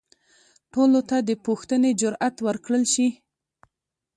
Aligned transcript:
ټولو 0.73 0.99
ته 1.09 1.17
د 1.27 1.31
پوښتنې 1.45 1.91
جرئت 2.01 2.35
ورکړل 2.47 2.83
شي. 2.93 3.07